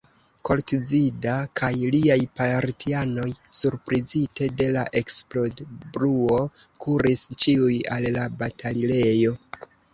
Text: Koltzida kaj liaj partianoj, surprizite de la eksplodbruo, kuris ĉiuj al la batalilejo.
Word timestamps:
Koltzida 0.47 1.33
kaj 1.59 1.69
liaj 1.95 2.17
partianoj, 2.39 3.27
surprizite 3.61 4.49
de 4.63 4.69
la 4.77 4.87
eksplodbruo, 5.03 6.43
kuris 6.87 7.25
ĉiuj 7.47 7.79
al 7.99 8.13
la 8.21 8.29
batalilejo. 8.45 9.41